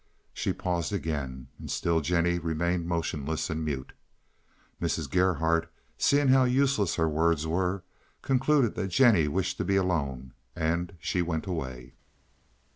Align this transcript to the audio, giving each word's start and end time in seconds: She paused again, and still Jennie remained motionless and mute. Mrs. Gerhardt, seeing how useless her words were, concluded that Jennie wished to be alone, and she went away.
She 0.33 0.51
paused 0.51 0.91
again, 0.91 1.49
and 1.59 1.69
still 1.69 2.01
Jennie 2.01 2.39
remained 2.39 2.87
motionless 2.87 3.51
and 3.51 3.63
mute. 3.63 3.93
Mrs. 4.81 5.07
Gerhardt, 5.07 5.71
seeing 5.95 6.29
how 6.29 6.43
useless 6.43 6.95
her 6.95 7.07
words 7.07 7.45
were, 7.45 7.83
concluded 8.23 8.73
that 8.73 8.87
Jennie 8.87 9.27
wished 9.27 9.57
to 9.57 9.63
be 9.63 9.75
alone, 9.75 10.33
and 10.55 10.93
she 10.99 11.21
went 11.21 11.45
away. 11.45 11.93